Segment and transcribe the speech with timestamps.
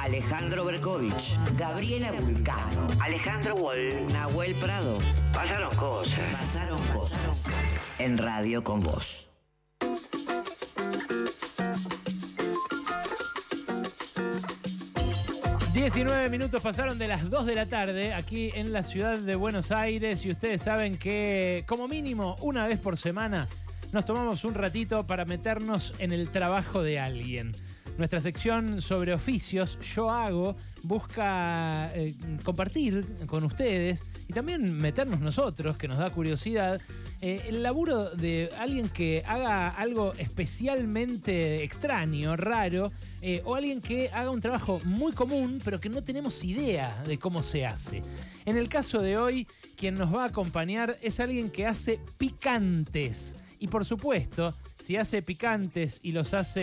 [0.00, 4.12] Alejandro Berkovich, Gabriela Vulcano, Alejandro Wall.
[4.12, 4.98] Nahuel Prado.
[5.32, 6.26] Pasaron cosas.
[6.32, 7.44] Pasaron cosas.
[8.00, 9.30] En Radio con Vos.
[15.72, 19.70] Diecinueve minutos pasaron de las 2 de la tarde aquí en la ciudad de Buenos
[19.70, 23.46] Aires y ustedes saben que como mínimo una vez por semana
[23.92, 27.54] nos tomamos un ratito para meternos en el trabajo de alguien.
[27.98, 35.76] Nuestra sección sobre oficios, Yo Hago, busca eh, compartir con ustedes y también meternos nosotros,
[35.76, 36.80] que nos da curiosidad,
[37.20, 44.10] eh, el laburo de alguien que haga algo especialmente extraño, raro, eh, o alguien que
[44.10, 48.02] haga un trabajo muy común, pero que no tenemos idea de cómo se hace.
[48.44, 49.44] En el caso de hoy,
[49.76, 53.34] quien nos va a acompañar es alguien que hace picantes.
[53.60, 56.62] Y por supuesto, si hace picantes y los hace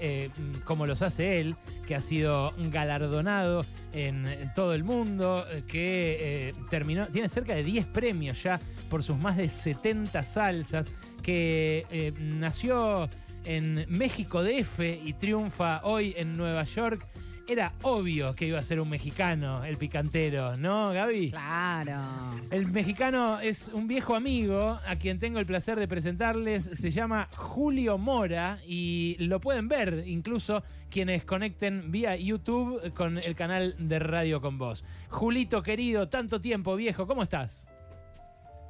[0.00, 0.30] eh,
[0.64, 1.56] como los hace él,
[1.86, 7.54] que ha sido galardonado en, en todo el mundo, eh, que eh, terminó, tiene cerca
[7.54, 10.86] de 10 premios ya por sus más de 70 salsas,
[11.22, 13.08] que eh, nació
[13.44, 17.06] en México DF y triunfa hoy en Nueva York.
[17.48, 21.30] Era obvio que iba a ser un mexicano, el picantero, ¿no, Gaby?
[21.30, 22.31] Claro.
[22.52, 26.64] El mexicano es un viejo amigo a quien tengo el placer de presentarles.
[26.64, 33.34] Se llama Julio Mora y lo pueden ver incluso quienes conecten vía YouTube con el
[33.34, 34.84] canal de Radio con Vos.
[35.08, 37.70] Julito querido, tanto tiempo viejo, ¿cómo estás?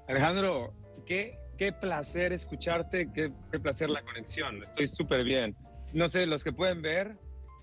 [0.07, 0.73] Alejandro,
[1.05, 4.63] qué, qué placer escucharte, qué, qué placer la conexión.
[4.63, 5.57] Estoy súper bien.
[5.93, 7.17] No sé, los que pueden ver,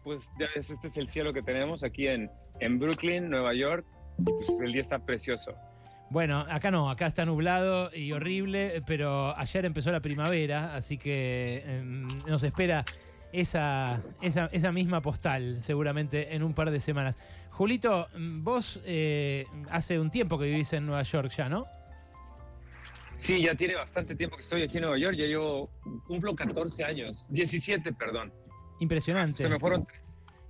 [0.03, 3.85] pues ya ves, este es el cielo que tenemos aquí en, en Brooklyn, Nueva York.
[4.17, 5.55] Y pues el día está precioso.
[6.09, 11.61] Bueno, acá no, acá está nublado y horrible, pero ayer empezó la primavera, así que
[11.63, 11.83] eh,
[12.27, 12.83] nos espera
[13.31, 17.17] esa, esa, esa misma postal seguramente en un par de semanas.
[17.51, 21.65] Julito, vos eh, hace un tiempo que vivís en Nueva York ya, ¿no?
[23.13, 25.15] Sí, ya tiene bastante tiempo que estoy aquí en Nueva York.
[25.17, 25.69] Ya llevo,
[26.07, 28.33] cumplo 14 años, 17, perdón.
[28.79, 29.43] Impresionante.
[29.43, 29.98] Se me fueron tres.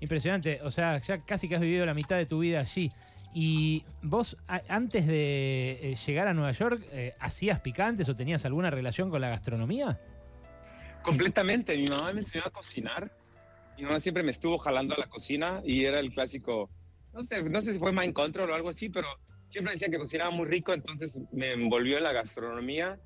[0.02, 2.90] Impresionante, o sea, ya casi que has vivido la mitad de tu vida allí.
[3.34, 4.38] Y vos,
[4.70, 9.20] antes de eh, llegar a Nueva York, eh, ¿hacías picantes o tenías alguna relación con
[9.22, 10.00] la gastronomía?
[11.04, 11.76] Completamente.
[11.78, 13.12] Mi mamá me enseñó a cocinar.
[13.78, 16.70] Mi mamá siempre me estuvo jalando a la cocina y era el clásico,
[17.14, 19.08] no sé, no sé si fue Mind Control o algo así, pero
[19.48, 23.00] siempre decía que cocinaba muy rico, entonces me envolvió en la gastronomía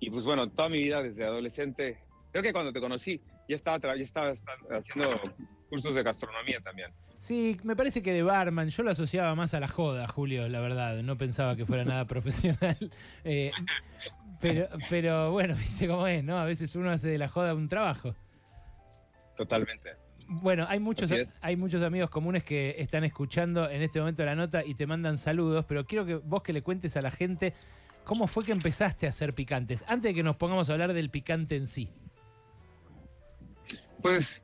[0.00, 2.00] y pues bueno, toda mi vida desde adolescente,
[2.32, 5.20] creo que cuando te conocí ya estaba, ya estaba esta- haciendo
[5.68, 6.92] cursos de gastronomía también.
[7.18, 10.60] Sí, me parece que de barman yo lo asociaba más a la joda, Julio, la
[10.60, 11.02] verdad.
[11.02, 12.76] No pensaba que fuera nada profesional.
[13.24, 13.50] Eh,
[14.40, 16.38] pero, pero bueno, viste cómo es, ¿no?
[16.38, 18.14] A veces uno hace de la joda un trabajo.
[19.36, 19.94] Totalmente.
[20.28, 24.64] Bueno, hay muchos, hay muchos amigos comunes que están escuchando en este momento la nota
[24.64, 27.54] y te mandan saludos, pero quiero que vos que le cuentes a la gente
[28.02, 31.10] cómo fue que empezaste a hacer picantes, antes de que nos pongamos a hablar del
[31.10, 31.90] picante en sí.
[34.02, 34.42] Pues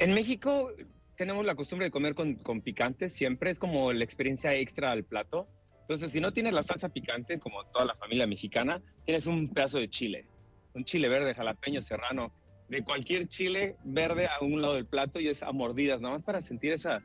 [0.00, 0.72] en México
[1.14, 5.04] tenemos la costumbre de comer con, con picante, siempre es como la experiencia extra al
[5.04, 5.46] plato.
[5.82, 9.78] Entonces, si no tienes la salsa picante, como toda la familia mexicana, tienes un pedazo
[9.78, 10.26] de chile,
[10.74, 12.32] un chile verde, jalapeño, serrano,
[12.70, 16.22] de cualquier chile verde a un lado del plato y es a mordidas, nada más
[16.22, 17.02] para sentir esa,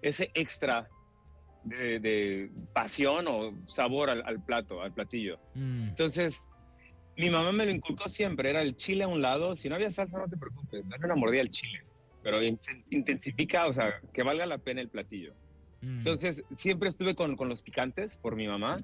[0.00, 0.88] ese extra
[1.62, 5.38] de, de pasión o sabor al, al plato, al platillo.
[5.54, 5.90] Mm.
[5.90, 6.48] Entonces,
[7.16, 9.90] mi mamá me lo inculcó siempre, era el chile a un lado, si no había
[9.92, 11.84] salsa no te preocupes, dale una mordida al chile,
[12.22, 12.58] pero in-
[12.90, 15.34] intensifica, o sea, que valga la pena el platillo.
[15.80, 15.98] Mm.
[15.98, 18.80] Entonces, siempre estuve con, con los picantes por mi mamá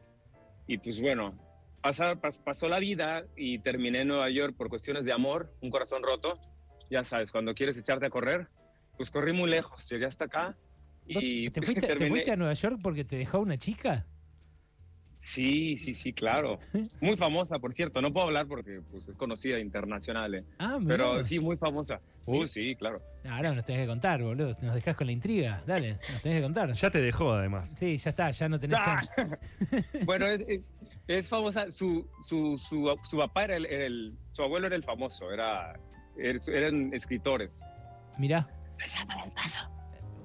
[0.67, 1.39] y pues bueno,
[1.81, 5.71] pasar, pas- pasó la vida y terminé en Nueva York por cuestiones de amor, un
[5.71, 6.35] corazón roto,
[6.91, 8.49] ya sabes, cuando quieres echarte a correr,
[8.97, 10.57] pues corrí muy lejos, llegué hasta acá
[11.11, 14.05] ¿Vos y ¿Te, fuiste, te terminé- fuiste a Nueva York porque te dejó una chica?
[15.21, 16.59] Sí, sí, sí, claro.
[17.01, 18.01] Muy famosa, por cierto.
[18.01, 20.35] No puedo hablar porque pues, es conocida internacional.
[20.37, 20.45] eh.
[20.59, 22.01] Ah, mirá Pero sí, muy famosa.
[22.25, 23.03] Uh, sí, claro.
[23.29, 24.55] Ahora nos tenés que contar, boludo.
[24.63, 25.63] Nos dejás con la intriga.
[25.67, 26.73] Dale, nos tenés que contar.
[26.73, 27.71] Ya te dejó, además.
[27.71, 29.01] Sí, ya está, ya no tenés Ah.
[29.17, 29.39] chance.
[30.05, 30.61] bueno, es, es-
[31.09, 31.73] es famosa.
[31.73, 35.31] Su, su, su, su papá era el, el- Su abuelo era el famoso.
[35.33, 35.73] Era,
[36.17, 37.63] er- eran escritores.
[38.19, 38.47] Mirá.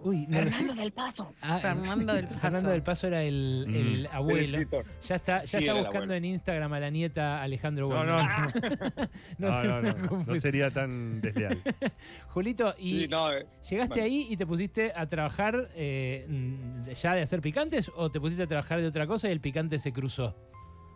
[0.04, 0.64] Uy, no lo sé.
[0.66, 1.34] del Paso.
[1.42, 2.40] Ah, Fernando del Paso.
[2.40, 3.76] Fernando del Paso era el, Mm.
[3.76, 4.58] el abuelo.
[4.58, 4.68] El.
[5.02, 8.18] Ya está, ya Sí, está buscando en Instagram a la nieta Alejandro No, Bueno.
[8.22, 9.10] no, no.
[9.38, 10.28] No, no, no, preocupes.
[10.28, 11.62] no sería tan desleal.
[12.30, 14.02] Julito, y Sí, no, eh, ¿llegaste vale.
[14.12, 18.44] ahí y te pusiste a trabajar eh, mm, ya de hacer picantes o te pusiste
[18.44, 20.36] a trabajar de otra cosa y el picante se cruzó?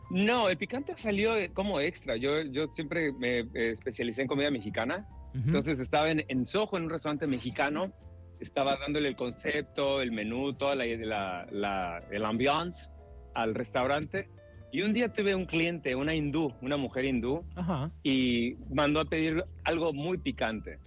[0.10, 2.16] no, el picante salió eh, como extra.
[2.16, 5.06] Yo, yo siempre me especialicé en comida mexicana.
[5.34, 7.92] Entonces estaba en, en Soho, en un restaurante mexicano,
[8.40, 12.90] estaba dándole el concepto, el menú, toda la, la, la- el ambiance
[13.34, 14.30] al restaurante.
[14.72, 17.90] Y un día tuve un cliente, una hindú, una mujer hindú, Ajá.
[18.04, 20.80] y mandó a pedir algo muy picante.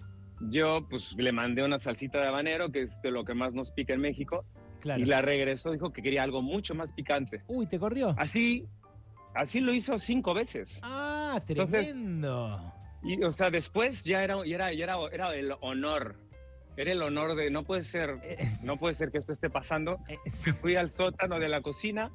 [0.49, 3.71] Yo pues le mandé una salsita de habanero, que es de lo que más nos
[3.71, 4.45] pica en México,
[4.79, 5.01] Claro.
[5.01, 7.43] y la regresó, dijo que quería algo mucho más picante.
[7.47, 8.15] Uy, ¿te corrió?
[8.17, 8.65] Así,
[9.35, 10.79] así lo hizo cinco veces.
[10.83, 12.73] Ah, Entonces- tremendo.
[13.03, 16.15] Y, o sea, después ya era, ya era, ya era, era el honor.
[16.77, 19.97] Era el honor de, no puede ser, Eh, no puede ser que esto esté pasando.
[20.07, 20.51] eh, sí.
[20.51, 22.11] Fui al sótano de la cocina,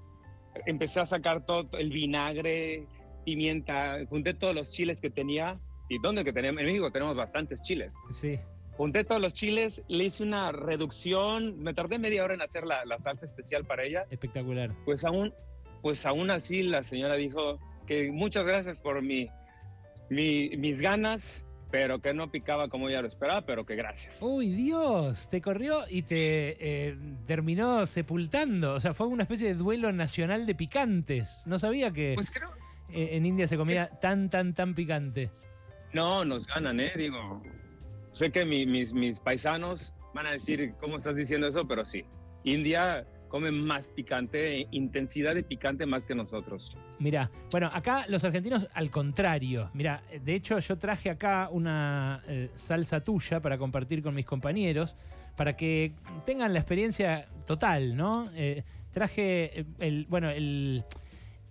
[0.67, 2.87] empecé a sacar todo el vinagre,
[3.25, 5.59] pimienta, junté todos los chiles que tenía.
[5.89, 6.61] ¿Y dónde que tenemos?
[6.61, 7.93] En México tenemos bastantes chiles.
[8.11, 8.39] Sí.
[8.77, 12.85] Junté todos los chiles, le hice una reducción, me tardé media hora en hacer la,
[12.85, 14.05] la salsa especial para ella.
[14.11, 14.71] Espectacular.
[14.85, 15.33] Pues aún,
[15.83, 19.29] pues aún así la señora dijo que muchas gracias por mi,
[20.11, 21.23] mi- mis ganas,
[21.71, 24.17] pero que no picaba como ella lo esperaba, pero que gracias.
[24.21, 26.57] Uy, Dios, te corrió y te
[26.91, 26.97] eh,
[27.27, 28.75] terminó sepultando.
[28.75, 31.45] O sea, fue una especie de duelo nacional de picantes.
[31.47, 32.51] No sabía que Pues creo,
[32.91, 35.31] eh, en India se comía tan, tan, tan picante.
[35.93, 36.93] no, nos ganan, ¿eh?
[36.97, 37.43] Digo,
[38.13, 41.67] sé que mi- mis, mis paisanos van a decir, ¿cómo estás diciendo eso?
[41.67, 42.05] Pero sí,
[42.45, 46.77] India come más picante, eh, intensidad de picante más que nosotros.
[46.99, 49.71] Mira, bueno, acá los argentinos al contrario.
[49.75, 54.95] Mira, de hecho yo traje acá una eh, salsa tuya para compartir con mis compañeros,
[55.37, 55.93] para que
[56.25, 58.29] tengan la experiencia total, ¿no?
[58.35, 60.85] Eh, traje eh, el, bueno, el,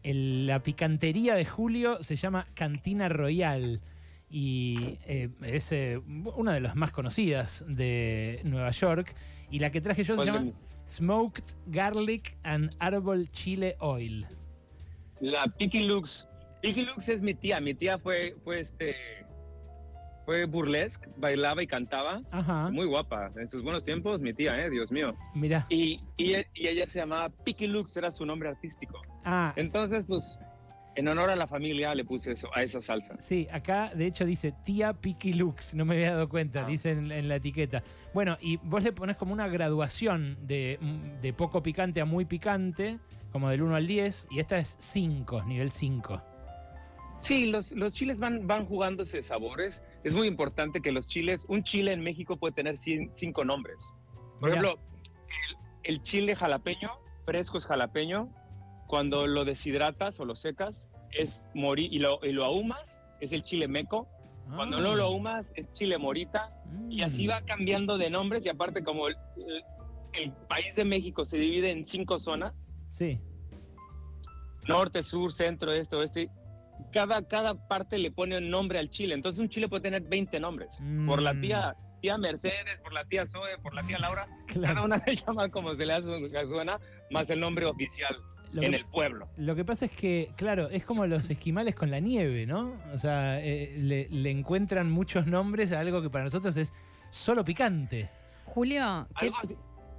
[0.04, 3.81] el- la picantería de Julio se llama Cantina Royal
[4.30, 6.00] y eh, es eh,
[6.36, 9.13] una de las más conocidas de Nueva York.
[9.51, 13.76] Y la que traje yo se ¿Cuál de llama mis- Smoked Garlic and Arbol Chile
[13.80, 14.26] Oil.
[15.20, 16.28] La Picky Lux.
[16.62, 17.60] Picky Lux es mi tía.
[17.60, 18.96] Mi tía fue, fue este,
[20.26, 22.22] fue burlesque, bailaba y cantaba.
[22.32, 22.70] Ajá.
[22.72, 23.32] Muy guapa.
[23.38, 25.14] En sus buenos tiempos, mi tía, eh, Dios mío.
[25.34, 25.66] Mira.
[25.70, 29.02] Y, y, y ella se llamaba Picky Lux, era su nombre artístico.
[29.24, 30.38] Ah, Entonces, pues,
[30.95, 33.15] en honor a la familia le puse eso, a esa salsa.
[33.19, 36.68] sí, acá de hecho dice tía Picky Lux, no me había dado cuenta, Ah.
[36.68, 37.83] dice en, en la etiqueta.
[38.13, 40.80] Bueno, y vos le pones como una graduación de,
[41.21, 43.00] de poco picante a muy picante,
[43.31, 46.21] como del 1 al 10, y esta es 5, nivel 5.
[47.19, 49.81] Sí, los, los chiles van, van jugándose sabores.
[50.03, 53.77] Es muy importante que los chiles, un chile en México puede tener cin- cinco nombres.
[54.39, 54.77] Por ejemplo,
[55.83, 56.91] el, el chile jalapeño,
[57.25, 58.30] fresco es jalapeño.
[58.88, 63.44] Cuando lo deshidratas o lo secas, es mori y lo, y lo ahumas, es el
[63.44, 64.08] chile meco.
[64.56, 66.52] Cuando no lo ahumas, es chile morita.
[66.90, 67.32] Y así Mm.
[67.32, 68.46] va cambiando de nombres.
[68.46, 69.64] Y aparte, como el, el-
[70.14, 72.54] el país de México se divide en cinco zonas,
[72.90, 73.20] Sí,
[74.68, 76.30] norte, sur, centro, este, oeste.
[76.92, 79.14] Cada, cada parte le pone un nombre al chile.
[79.16, 80.70] Entonces un chile puede tener 20 nombres.
[81.08, 81.42] Por la Mm.
[81.42, 84.28] tía, tía Mercedes, por la tía Zoe, por la tía Laura.
[84.48, 84.86] Cada claro.
[84.86, 86.80] una le llama como se le hace suena,
[87.12, 88.16] más el nombre oficial
[88.53, 89.27] Lo en que, el pueblo.
[89.38, 92.74] lo que pasa es que, claro, es como los esquimales con la nieve, ¿no?
[92.94, 96.71] O sea, eh, le, le encuentran muchos nombres a algo que para nosotros es
[97.09, 98.09] solo picante.
[98.44, 99.56] Julio, ¿qué- Algo así.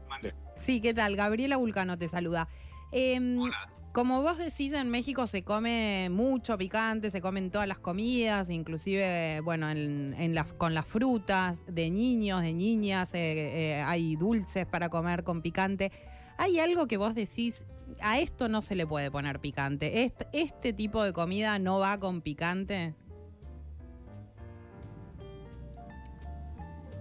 [0.08, 0.34] Mande.
[0.56, 1.16] sí, ¿qué tal?
[1.16, 2.48] Gabriela Vulcano te saluda.
[2.92, 3.70] Em, Hola.
[3.92, 9.40] como vos decís, en México se come mucho picante, se comen todas las comidas, inclusive,
[9.42, 14.64] bueno, en, en las- con las frutas de niños, de niñas, eh, eh, hay dulces
[14.66, 15.90] para comer con picante.
[16.38, 17.66] ¿Hay algo que vos decís,
[18.02, 20.02] a esto no se le puede poner picante?
[20.04, 22.94] ¿Este, este tipo de comida no va con picante?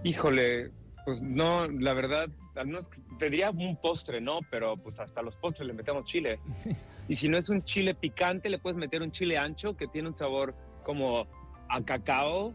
[0.04, 0.70] Híjole,
[1.04, 4.40] pues no, la verdad, al menos que- te diría un postre, ¿no?
[4.50, 6.38] Pero pues hasta los postres le metemos chile.
[7.08, 10.08] Y si no es un chile picante, le puedes meter un chile ancho que tiene
[10.08, 11.26] un sabor como
[11.68, 12.52] a cacao.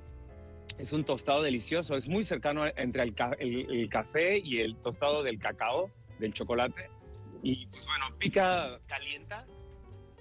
[0.77, 4.75] Es un tostado delicioso, es muy cercano entre el, ca- el- el café y el
[4.77, 6.89] tostado del cacao, del chocolate.
[7.43, 9.45] Y pues bueno, pica, calienta.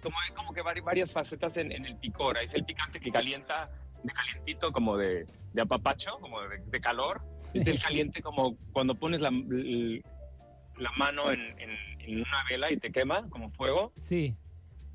[0.02, 2.38] Como hay como que vari- varias facetas en, en el picor.
[2.38, 3.70] Es el picante que calienta
[4.02, 7.20] de calientito, como de, de apapacho, como de, de calor.
[7.52, 12.78] Es el caliente como cuando pones la, la mano en, en- en una vela y
[12.78, 13.92] te quema como fuego.
[13.96, 14.34] Sí.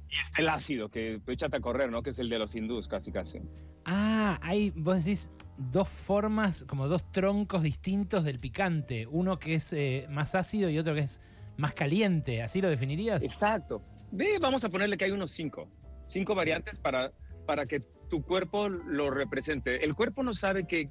[0.10, 2.02] Y está el ácido, que échate a correr, ¿no?
[2.02, 3.40] Que es el de los hindús, casi, casi.
[3.86, 9.06] Ah, hay, vos decís, dos formas, como dos troncos distintos del picante.
[9.08, 11.22] Uno que es eh, más ácido y otro que es
[11.58, 12.42] más caliente.
[12.42, 13.24] ¿Así lo definirías?
[13.24, 13.82] Exacto.
[14.12, 15.70] Ve, vamos a ponerle que hay unos cinco.
[16.08, 17.12] Cinco variantes para,
[17.46, 19.84] para que tu cuerpo lo represente.
[19.84, 20.90] El cuerpo no sabe que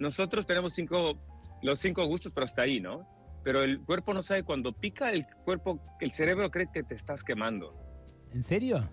[0.00, 1.18] nosotros tenemos cinco,
[1.62, 3.08] los cinco gustos, pero hasta ahí, ¿no?
[3.44, 7.22] Pero el cuerpo no sabe cuando pica, el cuerpo, el cerebro cree que te estás
[7.22, 7.74] quemando.
[8.34, 8.90] ¿En serio?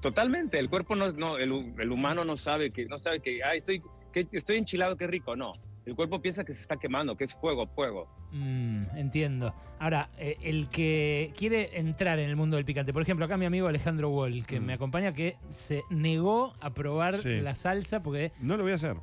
[0.00, 3.58] Totalmente, el cuerpo no, no el, el humano no sabe que, no sabe que, ay,
[3.58, 5.36] estoy, que estoy enchilado, qué rico.
[5.36, 5.52] No,
[5.88, 8.06] el cuerpo piensa que se está quemando, que es fuego, fuego.
[8.30, 9.54] Mm, entiendo.
[9.78, 13.46] Ahora, eh, el que quiere entrar en el mundo del picante, por ejemplo, acá mi
[13.46, 14.64] amigo Alejandro Wall, que Mm.
[14.64, 17.40] me acompaña, que se negó a probar Sí.
[17.40, 18.96] la salsa porque, No lo voy a hacer.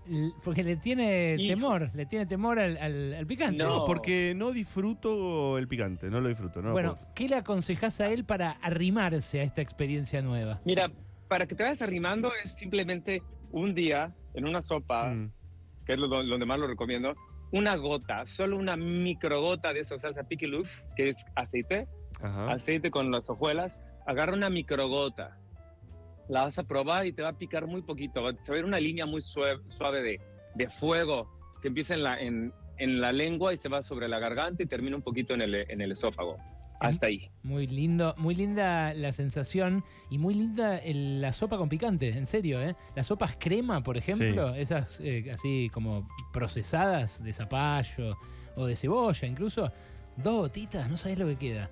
[0.44, 1.54] porque le tiene Hijo.
[1.56, 3.64] temor, le tiene temor al, al- al picante.
[3.64, 3.80] No.
[3.80, 6.62] No, porque no disfruto el picante, no lo disfruto.
[6.62, 6.98] No bueno.
[7.16, 10.62] ¿qué le aconsejás a él para arrimarse a esta experiencia nueva?
[10.66, 10.92] Mira,
[11.28, 15.32] para que te vayas arrimando es simplemente un día en una sopa, Mm.
[15.86, 17.14] Que es lo, donde más lo recomiendo,
[17.52, 21.88] una gota, solo una microgota de esa salsa Picky Lux, que es aceite,
[22.22, 22.52] Ajá.
[22.52, 25.38] aceite con las hojuelas, agarra una microgota,
[26.28, 28.80] la vas a probar y te va a picar muy poquito, va a ver una
[28.80, 30.20] línea muy suave, suave de,
[30.56, 34.20] de fuego que empieza en la, en, en la lengua y se va sobre la
[34.20, 36.38] garganta y termina un poquito en el, en el esófago.
[36.90, 37.30] Hasta ahí.
[37.44, 42.26] Muy lindo, muy linda la sensación y muy linda el- la sopa con picante, en
[42.26, 42.76] serio, ¿eh?
[42.96, 48.18] Las sopas crema, por ejemplo, esas eh, así como procesadas de zapallo
[48.56, 49.72] o de cebolla incluso,
[50.18, 51.70] dos gotitas, no sabés lo que queda.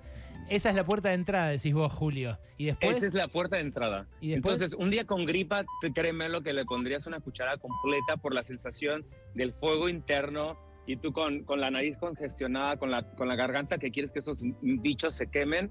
[0.50, 2.38] Esa es la puerta de entrada, decís vos, Julio.
[2.58, 4.06] Y después, Esa es la puerta de entrada.
[4.20, 4.34] ¿Y?
[4.34, 8.34] Entonces, un día con gripa, te- créeme lo que le pondrías una cuchara completa por
[8.34, 13.28] la sensación del fuego interno y tú con, con la nariz congestionada, con la, con
[13.28, 15.70] la garganta que quieres que esos bichos se quemen,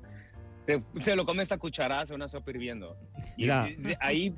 [0.66, 2.98] te, te lo comes a cucharazo, una sopa hirviendo.
[3.38, 3.50] Y
[4.00, 4.34] ahí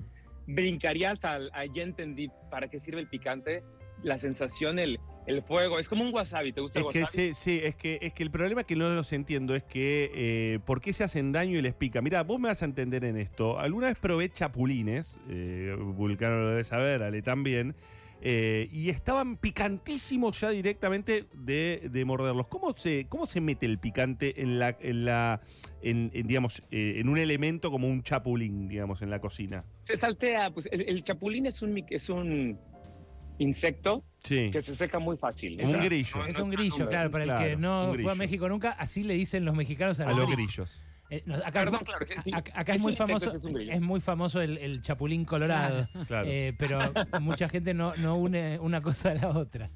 [0.47, 3.63] brincaría hasta, ahí entendí para qué sirve el picante,
[4.03, 5.79] la sensación, el, el fuego.
[5.79, 7.27] Es como un wasabi, ¿te gusta Es el que, wasabi?
[7.27, 10.59] sí, sí, es que, es que el problema que no los entiendo es que eh,
[10.65, 12.01] ¿por qué se hacen daño y les pica?
[12.01, 13.59] Mira, vos me vas a entender en esto.
[13.59, 17.75] Alguna vez probé chapulines, eh, Vulcano lo debe saber, Ale también,
[18.21, 22.47] eh, y estaban picantísimos ya directamente de, de morderlos.
[22.47, 25.41] ¿Cómo se, ¿Cómo se mete el picante en la, en la,
[25.81, 29.63] en, en, digamos, eh, en un elemento como un chapulín, digamos, en la cocina?
[29.83, 32.57] Se saltea, pues el, el chapulín es un, mic- es un
[33.37, 34.49] insecto Sí.
[34.51, 35.57] que se seca muy fácil.
[35.61, 36.17] Como un grillo.
[36.17, 38.15] no- es un grillo, claro, para el que no fue a.
[38.15, 40.45] México nunca, así le dicen los mexicanos a, A los los grillos.
[40.55, 40.85] grillos.
[41.09, 42.31] Eh, no, acá Perdón, claro, sí, sí.
[42.33, 46.27] acá- Es es muy famoso, es muy famoso el, el chapulín colorado, Claro.
[46.29, 46.79] eh, pero
[47.21, 49.69] mucha gente no, no une una cosa a la otra.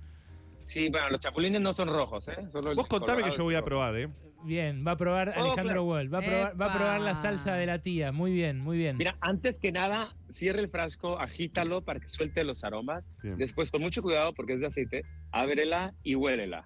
[0.66, 2.36] Sí, bueno, los chapulines no son rojos, ¿eh?
[2.52, 4.10] Solo Vos contame que yo voy a probar, ¿eh?
[4.44, 5.84] Bien, va a probar Oh, Alejandro claro.
[5.84, 8.78] Wall, va a probar, va a probar la salsa de la tía, muy bien, muy
[8.78, 8.96] bien.
[8.98, 13.04] Mira, antes que nada, cierra el frasco, agítalo para que suelte los aromas.
[13.22, 13.38] Bien.
[13.38, 16.66] Después, con mucho cuidado, porque es de aceite, ábrela y huélela.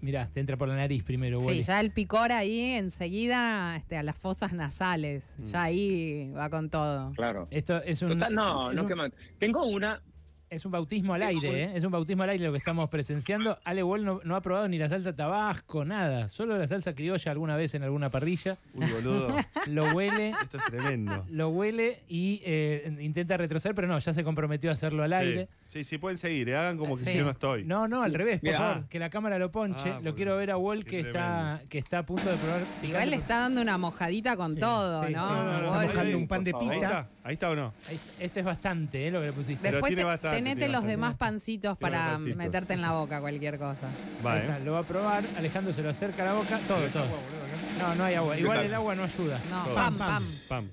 [0.00, 1.62] Mirá, te entra por la nariz primero, Sí, Wally.
[1.62, 5.36] ya el picor ahí enseguida este, a las fosas nasales.
[5.38, 5.44] Mm.
[5.46, 7.12] Ya ahí va con todo.
[7.12, 7.48] Claro.
[7.50, 9.14] Esto es un, Total, no, es no un- queman.
[9.38, 10.02] Tengo una,
[10.48, 11.70] Es un bautismo al aire, ¿eh?
[11.74, 13.58] Es un bautismo al aire lo que estamos presenciando.
[13.64, 16.28] Ale Wall no, no ha probado ni la salsa tabasco, nada.
[16.28, 18.56] Solo la salsa criolla alguna vez en alguna parrilla.
[18.74, 19.34] Uy, boludo.
[19.70, 21.26] Lo huele, Esto es tremendo.
[21.30, 25.16] lo huele y eh, intenta retroceder, pero no, ya se comprometió a hacerlo al Sí.
[25.16, 25.48] aire.
[25.64, 26.56] Sí, sí, pueden seguir, ¿eh?
[26.56, 27.16] hagan como que Sí.
[27.18, 27.64] yo no estoy.
[27.64, 29.90] No, no, al revés, por favor, que la cámara lo ponche.
[29.90, 32.64] Ah, lo quiero ver a Wall que está, que está a punto de probar.
[32.84, 35.26] Igual le está dando una mojadita con Sí, todo, sí, ¿no?
[35.28, 35.84] sí, no, no, Wall.
[35.86, 37.08] está mojando un pan de pita.
[37.34, 37.74] Está, ahí está o no.
[37.88, 39.10] Ese es bastante, ¿eh?
[39.10, 39.60] Lo que le pusiste.
[39.62, 40.90] Pero Después tiene te- bastante, tenete tiene los bastante.
[40.90, 42.36] demás pancitos Tiene para pancitos.
[42.36, 43.88] meterte en la boca cualquier cosa.
[44.24, 44.64] Va, Ahí está, ¿eh?
[44.64, 45.24] lo va a probar.
[45.36, 46.58] Alejandro se lo acerca a la boca.
[46.66, 47.02] Todo, ¿Tenés todo.
[47.04, 47.56] agua, boludo, acá?
[47.88, 48.34] No, no hay agua.
[48.34, 49.40] ¿Qué Igual el agua no ayuda.
[49.50, 49.74] No, Todo.
[49.74, 50.38] pam, Pam, pam.
[50.48, 50.70] Pam.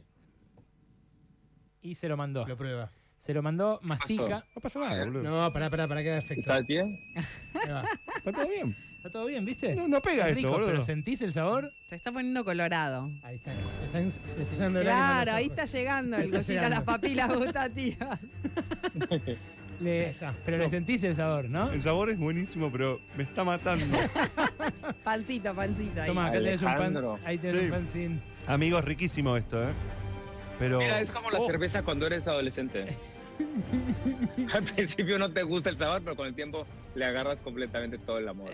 [1.81, 2.45] Y se lo mandó.
[2.47, 2.89] Lo prueba.
[3.17, 4.45] Se lo mandó, mastica.
[4.55, 5.23] No pasa nada, boludo.
[5.23, 6.49] No, pará, pará, para que haga efecto.
[6.51, 6.83] ¿está pie?
[7.69, 7.83] Va.
[8.17, 8.75] Está todo bien.
[9.03, 9.75] ¿Está todo bien, viste?
[9.75, 10.67] No, no pega Está esto, rico, boludo.
[10.69, 11.73] pero ¿sentís el sabor?
[11.87, 13.11] Se está poniendo colorado.
[13.21, 13.51] Ahí está.
[13.51, 16.83] Se están- se está yendo lágrimas Claro, ahí está llegando el Está cosita a las
[16.83, 18.19] papilas gustativas.
[19.81, 20.13] Le-
[20.45, 21.69] pero le sentís el sabor, ¿no?
[21.71, 23.83] El sabor es buenísimo, pero me está matando.
[25.03, 26.07] Pancito, pancito ahí.
[26.07, 26.75] Toma, acá tenés un pan.
[26.77, 27.19] Alejandro.
[27.25, 27.65] Ahí tenés Sí.
[27.65, 28.21] un pan sin.
[28.47, 29.73] Amigos, riquísimo esto, ¿eh?
[30.59, 30.77] Pero.
[30.79, 32.95] Mira, es como la Oh, cerveza cuando eres adolescente.
[34.53, 38.19] Al principio no te gusta el sabor, pero con el tiempo le agarras completamente todo
[38.19, 38.51] el amor.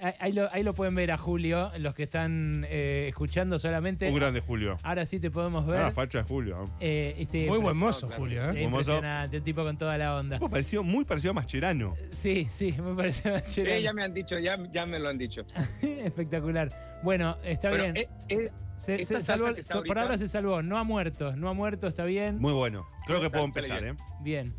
[0.00, 4.08] Ahí, ahí lo, ahí lo pueden ver a Julio, los que están eh, escuchando solamente.
[4.08, 4.76] Un grande Julio.
[4.82, 5.80] Ahora sí te podemos ver.
[5.82, 6.70] Ah, facha de Julio.
[6.80, 8.22] Eh, sí, Muy buen mozo, claro.
[8.22, 8.60] Julio, es ¿eh?
[8.60, 8.94] Buen mozo.
[8.94, 10.36] Impresionante, un tipo con toda la onda.
[10.36, 11.94] Tipo, pareció, muy parecido a Mascherano.
[12.10, 15.42] Sí, sí, me pareció Eh, ya me han dicho, ya, ya me lo han dicho.
[15.82, 17.00] espectacular.
[17.02, 17.96] Bueno, está Pero, bien.
[17.96, 18.50] eh, eh,
[18.82, 22.38] Se, salvó, que por ahora se salvó, no ha muerto, no ha muerto, está bien.
[22.38, 22.86] Muy bueno.
[23.06, 23.94] Creo que puedo empezar, ¿eh?
[24.20, 24.54] Bien.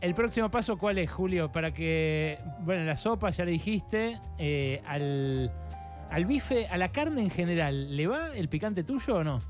[0.00, 1.52] El próximo paso, ¿cuál es, Julio?
[1.52, 5.52] Para que, bueno, la sopa, ya le dijiste, eh, al,
[6.10, 9.40] al bife, a la carne en general, ¿le va el picante tuyo o no?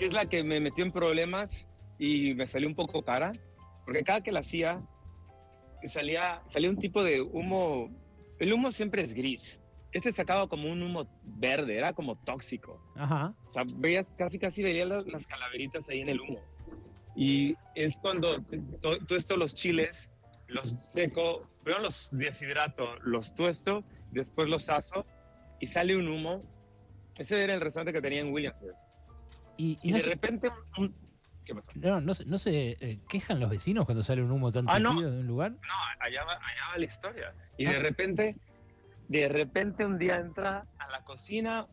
[0.00, 1.68] que es la que me metió en problemas
[1.98, 3.32] y me salió un poco cara,
[3.84, 4.80] porque cada que la hacía
[5.88, 7.90] salía, salía un tipo de humo,
[8.38, 9.59] el humo siempre es gris,
[9.92, 13.34] este sacaba como un humo verde, era como tóxico, Ajá.
[13.48, 16.40] o sea, veías, casi casi veías las, las calaveritas ahí en el humo.
[17.16, 18.40] Y es cuando
[18.80, 20.10] to- tuesto los chiles,
[20.46, 25.04] los seco, primero los deshidrato, los tuesto, después los aso
[25.60, 26.42] y sale un humo.
[27.16, 28.74] Ese era el restaurante que tenía en Williamsburg.
[29.56, 30.48] Y, y Y no, de se, repente...
[30.78, 30.94] un-
[31.44, 31.70] ¿Qué pasó?
[31.74, 34.78] no, no se- no se, eh, quejan los vecinos cuando sale un humo tan Ah,
[34.78, 34.90] no.
[34.92, 35.50] tupido de un lugar.
[35.50, 35.58] No,
[35.98, 37.34] allá va, allá va la historia.
[37.58, 37.72] Y Ah.
[37.72, 38.36] de repente,
[39.10, 41.66] de repente un día entra a la cocina,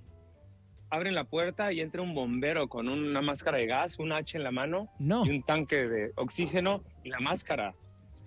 [0.90, 4.44] abren la puerta y entra un bombero con una máscara de gas, un H en
[4.44, 7.76] la mano No, y un tanque de oxígeno y la máscara.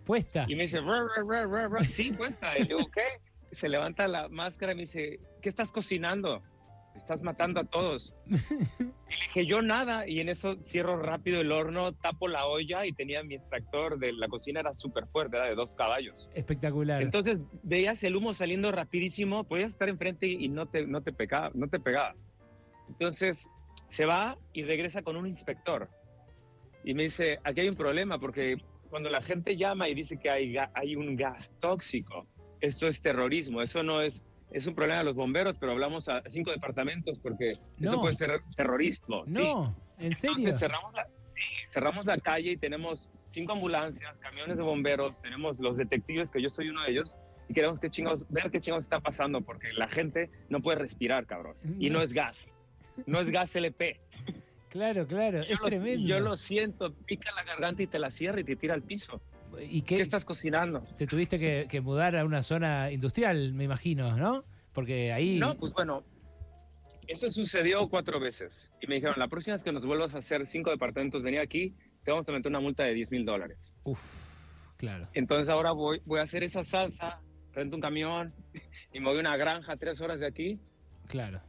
[0.04, 0.44] puesta.
[0.46, 0.78] Y me dice,
[1.82, 2.56] sí, cuesta.
[2.56, 3.20] Y digo, ¿qué?
[3.50, 6.40] Se levanta la máscara y me dice, ¿qué estás cocinando?
[6.96, 8.12] Estás matando a todos.
[9.10, 10.08] Y le dije, yo nada.
[10.08, 14.12] Y en eso cierro rápido el horno, tapo la olla y tenía mi extractor de
[14.12, 16.28] la cocina, era súper fuerte, era de dos caballos.
[16.32, 17.02] Espectacular.
[17.02, 21.50] Entonces veías el humo saliendo rapidísimo, podías estar enfrente y no te, no te, pegaba,
[21.54, 22.14] no te pegaba.
[22.88, 23.48] Entonces
[23.88, 25.88] se va y regresa con un inspector.
[26.84, 28.56] Y me dice, aquí hay un problema porque
[28.88, 32.26] cuando la gente llama y dice que hay, hay un gas tóxico,
[32.60, 36.22] esto es terrorismo, eso no es, es un problema de los bomberos, pero hablamos a
[36.28, 37.90] cinco departamentos porque No.
[37.92, 39.24] eso puede ser terrorismo.
[39.26, 39.32] sí.
[39.32, 40.36] no, ¿en serio?
[40.38, 45.58] Entonces cerramos la, sí, cerramos la calle y tenemos cinco ambulancias, camiones de bomberos, tenemos
[45.60, 47.16] los detectives, que yo soy uno de ellos,
[47.48, 51.26] y queremos que chingados, ver qué chingados está pasando, porque la gente no puede respirar,
[51.26, 51.54] cabrón.
[51.78, 52.48] Y no es gas,
[53.06, 54.00] no es gas LP.
[54.68, 56.06] Claro, claro, Yo es lo, tremendo.
[56.08, 59.20] yo lo siento, pica la garganta y te la cierra y te tira al piso.
[59.68, 60.80] ¿Y ¿Qué, qué, estás cocinando?
[60.96, 64.44] te tuviste que, que mudar a una zona industrial, me imagino, ¿no?
[64.72, 65.38] Porque ahí...
[65.38, 66.04] No, pues bueno,
[67.06, 68.70] eso sucedió cuatro veces.
[68.80, 71.74] Y me dijeron, la próxima vez que nos vuelvas a hacer cinco departamentos, vení aquí,
[72.04, 73.74] te vamos a meter una multa de 10 mil dólares.
[73.84, 74.00] Uf,
[74.76, 75.08] claro.
[75.14, 77.20] Entonces ahora voy, voy a hacer esa salsa,
[77.52, 78.32] rento un camión
[78.92, 80.60] y me voy a una granja tres horas de aquí
[81.08, 81.42] Claro.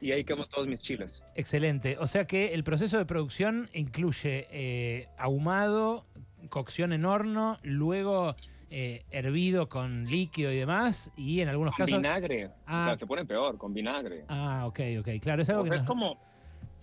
[0.00, 1.22] y ahí quemo todos mis chiles.
[1.34, 1.98] Excelente.
[2.00, 6.06] O sea que el proceso de producción incluye eh, ahumado,
[6.48, 8.34] cocción en horno, luego
[8.70, 11.98] eh, hervido con líquido y demás, y en algunos Con casos...
[12.00, 12.50] vinagre.
[12.66, 12.84] Ah.
[12.84, 14.24] O sea, se pone peor, con vinagre.
[14.28, 15.08] Ah, ok, ok.
[15.20, 16.18] Claro, es algo O que es nos- como,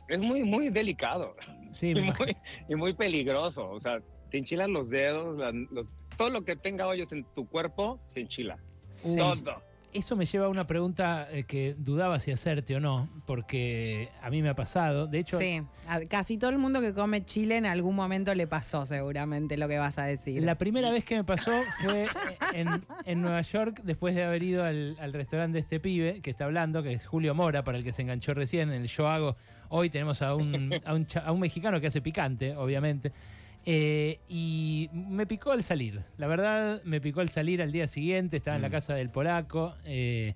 [0.07, 1.35] es muy, muy delicado
[1.71, 2.35] Sí, y muy,
[2.69, 3.69] y muy peligroso.
[3.69, 3.99] O sea,
[4.31, 5.87] te enchilan los dedos, la- los-
[6.17, 8.57] todo lo que tenga hoyos en tu cuerpo se enchila.
[8.89, 9.15] Sí.
[9.17, 9.61] Todo.
[9.95, 14.29] Eso me lleva a una pregunta eh, que dudaba si hacerte o no, porque a
[14.29, 15.07] mí me ha pasado.
[15.07, 18.45] De hecho, Sí, a casi todo el mundo que come chile en algún momento le
[18.45, 20.43] pasó seguramente lo que vas a decir.
[20.43, 22.09] La primera vez que me pasó fue
[22.53, 22.67] en,
[23.05, 26.43] en Nueva York, después de haber ido al, al restaurante de este pibe que está
[26.43, 29.37] hablando, que es Julio Mora, para el que se enganchó recién en el Yo Hago.
[29.69, 33.13] Hoy tenemos a un, a un, a un mexicano que hace picante, obviamente.
[33.65, 36.03] Eh, y me picó al salir.
[36.17, 38.37] La verdad, me picó al salir al día siguiente.
[38.37, 40.35] Estaba en la casa del polaco, eh,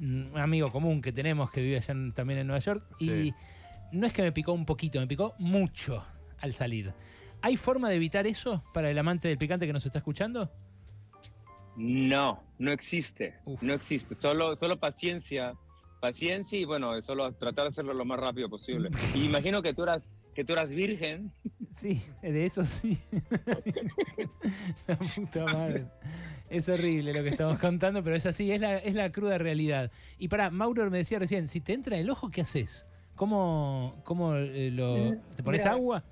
[0.00, 2.86] un amigo común que tenemos que vive allá en- también en Nueva York.
[2.98, 3.10] Sí.
[3.10, 3.34] Y
[3.96, 6.04] no es que me picó un poquito, me picó mucho
[6.40, 6.92] al salir.
[7.42, 10.50] ¿Hay forma de evitar eso para el amante del picante que nos está escuchando?
[11.76, 13.34] No, no existe.
[13.44, 13.62] Uf.
[13.62, 14.14] No existe.
[14.16, 15.54] Solo, solo paciencia.
[16.00, 18.90] Paciencia y bueno, solo tratar de hacerlo lo más rápido posible.
[19.14, 20.02] Y imagino que tú eras,
[20.38, 21.32] que tú eras virgen.
[21.72, 22.96] Sí, de eso sí.
[24.86, 25.86] la puta madre.
[26.48, 29.90] Es horrible lo que estamos contando, pero es así, es la, es la cruda realidad.
[30.16, 32.86] Y para, Mauro me decía recién, si te entra el ojo, ¿qué haces?
[33.16, 35.16] ¿Cómo, cómo eh, lo...
[35.34, 35.72] ¿Te pones Mira.
[35.72, 36.04] agua?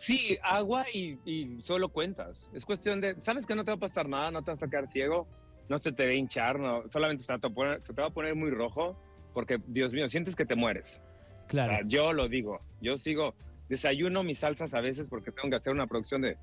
[0.00, 2.48] Sí, agua y, y solo cuentas.
[2.54, 4.68] Es cuestión de, sabes que no te va a pasar nada, no te vas a
[4.68, 5.26] quedar ciego,
[5.68, 8.00] no se te va a hinchar, no, solamente se, te va a poner, se te
[8.00, 8.96] va a poner muy rojo
[9.34, 11.02] porque, Dios mío, sientes que te mueres.
[11.50, 11.72] O Claro.
[11.72, 13.34] sea, yo lo digo, yo sigo,
[13.68, 16.36] desayuno mis salsas a veces porque tengo que hacer una producción de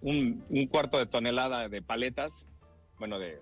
[0.00, 2.48] un, un cuarto de tonelada de paletas,
[2.98, 3.38] bueno, de,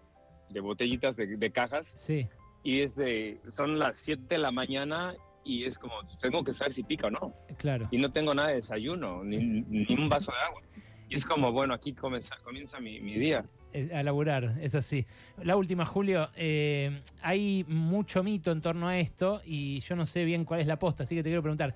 [0.50, 2.26] de botellitas de, de cajas, Sí,
[2.64, 6.74] y es de, son las 7 de la mañana y es como, tengo que saber
[6.74, 7.87] si pica o no claro.
[7.92, 10.62] y no tengo nada de desayuno, ni, ni un vaso de agua.
[11.08, 13.44] Y es como, bueno, aquí comienza, comienza mi, mi día.
[13.72, 15.07] Eh, A laburar, es así.
[15.42, 20.24] La última, Julio, eh, hay mucho mito en torno a esto y yo no sé
[20.24, 21.74] bien cuál es la posta, así que te quiero preguntar,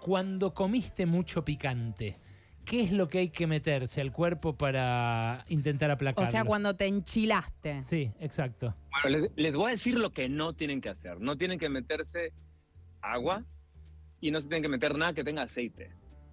[0.00, 2.16] cuando comiste mucho picante,
[2.64, 6.30] ¿qué es lo que hay que meterse al cuerpo para intentar o aplacarlo?
[6.30, 7.80] sea, cuando te enchilaste.
[7.82, 8.74] Sí, exacto.
[9.02, 11.20] Bueno, les, les voy a decir lo que no tienen que hacer.
[11.20, 12.32] No tienen que meterse
[13.00, 13.44] agua
[14.20, 15.90] y no se tienen que meter nada que tenga aceite.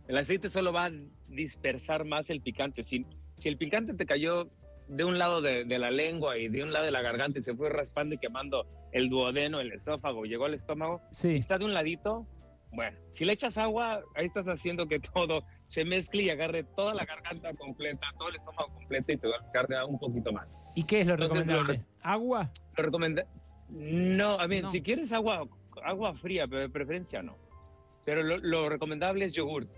[0.08, 0.92] El aceite solo va a
[1.28, 2.84] dispersar más el picante.
[2.84, 3.06] Si,
[3.38, 4.50] si el picante te cayó
[4.90, 7.44] de un lado de, de la lengua y de un lado de la garganta y
[7.44, 11.66] se fue raspando y quemando el duodeno, el esófago, llegó al estómago, Sí, está de
[11.66, 12.26] un ladito,
[12.72, 16.94] bueno, si le echas agua, ahí estás haciendo que todo se mezcle y agarre toda
[16.94, 20.62] la garganta completa, todo el estómago completo y te va a de un poquito más.
[20.76, 21.86] ¿y qué es lo Entonces, recomendable?
[22.02, 22.52] ¿Agua?
[22.78, 23.26] Lo recomenda...
[23.70, 24.72] No, a ver, No.
[24.72, 25.48] si quieres agua,
[25.84, 27.38] agua fría, pero de preferencia no.
[28.04, 29.70] Pero lo, lo recomendable es yogurt.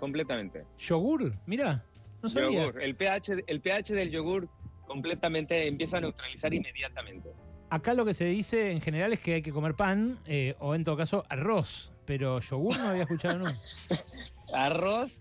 [0.00, 0.64] completamente.
[0.78, 1.32] ¿Yogur?
[1.46, 1.84] Mira,
[2.22, 2.64] no sabía.
[2.66, 2.82] Yogur.
[2.82, 4.48] El pH, el pH del yogur
[4.86, 7.30] completamente empieza a neutralizar inmediatamente.
[7.68, 10.74] Acá lo que se dice en general es que hay que comer pan eh, o
[10.74, 13.58] en todo caso arroz, pero yogur no había escuchado nunca.
[14.54, 15.20] Arroz,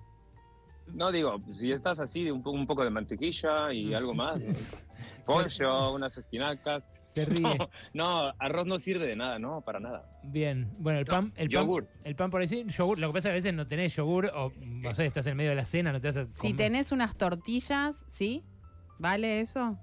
[0.93, 4.39] no digo, si estás así, un, po- un poco de mantequilla y algo más.
[5.25, 6.83] Pollo, unas espinacas.
[7.03, 7.41] Se ríe.
[7.41, 10.07] No, no, arroz no sirve de nada, no, para nada.
[10.23, 11.87] Bien, bueno, el pan, el pan, yogur.
[12.03, 12.99] el pan por ahí sí, yogur.
[12.99, 15.35] Lo que pasa es que a veces no tenés yogur o, no sé, estás en
[15.37, 18.43] medio de la cena, no te vas a Si tenés unas tortillas, ¿sí?
[18.99, 19.77] ¿Vale eso?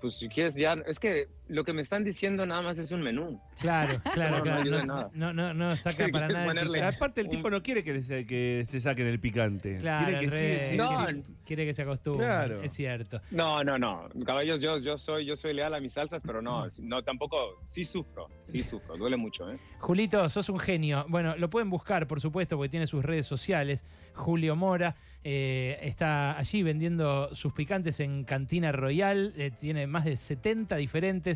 [0.00, 3.02] Pues si quieres ya, es que lo que me están diciendo nada más es un
[3.02, 3.40] menú.
[3.60, 4.60] Claro, claro, No, no claro.
[4.62, 5.10] ayuda No, nada.
[5.14, 6.88] no, no, no saca para nada.
[6.88, 9.76] Aparte, el tipo no quiere que, se- que se saquen el picante.
[9.78, 10.62] Claro, quiere que al sí, revés.
[10.70, 11.34] sí, No, sí.
[11.44, 12.24] Quiere que se acostumbre.
[12.26, 12.62] Claro.
[12.62, 13.20] Es cierto.
[13.30, 14.08] No, no, no.
[14.24, 17.84] Caballos, yo, yo soy, yo soy leal a mis salsas, pero no, no, tampoco, sí
[17.84, 19.58] sufro, sí sufro, duele mucho, ¿eh?
[19.80, 21.04] Julito, sos un genio.
[21.08, 23.84] Bueno, lo pueden buscar, por supuesto, porque tiene sus redes sociales.
[24.14, 29.32] Julio Mora eh, está allí vendiendo sus picantes en Cantina Royal.
[29.36, 31.33] eh, tiene más de 70 diferentes,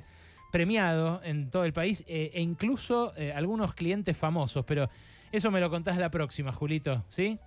[0.52, 4.64] premiado en todo el país eh, e incluso eh, algunos clientes famosos.
[4.64, 4.88] Pero
[5.32, 7.38] eso me lo contás la próxima, Julito, ¿sí?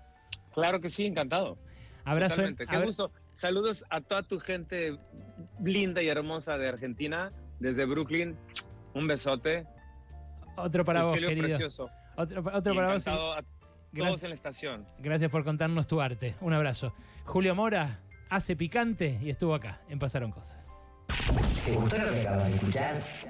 [0.54, 1.58] Claro que sí, encantado.
[2.06, 2.44] Abrazo.
[2.44, 2.56] en-.
[2.56, 3.12] Qué abra- gusto.
[3.38, 4.98] Saludos a toda tu gente
[5.60, 8.38] linda y hermosa de Argentina, desde Brooklyn.
[8.94, 9.66] Un besote.
[10.58, 11.48] otro para vos, querido.
[11.48, 11.90] precioso.
[12.18, 13.08] Otro, otro para vos.
[13.08, 13.14] y- a
[13.94, 14.10] Gracias.
[14.12, 14.86] todos en la estación.
[15.00, 16.36] Gracias por contarnos tu arte.
[16.42, 16.94] Un abrazo.
[17.26, 20.94] Julio Mora hace picante y estuvo acá en Pasaron Cosas.
[21.66, 23.21] ¿Te gustó lo que acabas de escuchar?